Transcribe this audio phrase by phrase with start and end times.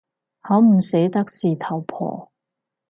[0.39, 2.31] 好唔捨得事頭婆